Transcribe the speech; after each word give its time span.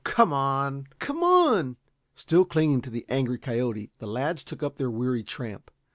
"Oh, 0.03 0.03
come 0.03 0.33
on! 0.33 0.87
Come 0.97 1.21
on!" 1.23 1.77
Still 2.15 2.43
clinging 2.43 2.81
to 2.81 2.89
the 2.89 3.05
angry 3.07 3.37
coyote, 3.37 3.91
the 3.99 4.07
lads 4.07 4.43
took 4.43 4.63
up 4.63 4.77
their 4.77 4.89
weary 4.89 5.21
tramp. 5.23 5.69